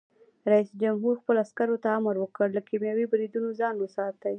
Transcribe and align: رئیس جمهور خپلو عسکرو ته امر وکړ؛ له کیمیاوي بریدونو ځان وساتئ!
رئیس 0.51 0.69
جمهور 0.81 1.15
خپلو 1.21 1.39
عسکرو 1.45 1.81
ته 1.83 1.87
امر 1.99 2.15
وکړ؛ 2.19 2.47
له 2.55 2.61
کیمیاوي 2.69 3.05
بریدونو 3.11 3.49
ځان 3.59 3.75
وساتئ! 3.79 4.29